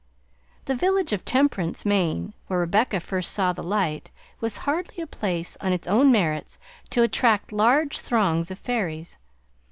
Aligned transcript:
The 0.65 0.73
village 0.73 1.13
of 1.13 1.23
Temperance, 1.25 1.85
Maine, 1.85 2.33
where 2.47 2.57
Rebecca 2.61 2.99
first 2.99 3.31
saw 3.31 3.53
the 3.53 3.61
light, 3.61 4.09
was 4.39 4.57
hardly 4.65 5.03
a 5.03 5.05
place 5.05 5.57
on 5.61 5.73
its 5.73 5.87
own 5.87 6.11
merits 6.11 6.57
to 6.89 7.03
attract 7.03 7.51
large 7.51 7.99
throngs 7.99 8.49
of 8.49 8.57
fairies. 8.57 9.19